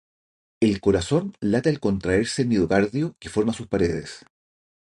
[0.61, 4.25] El corazón late al contraerse el miocardio que forma sus paredes.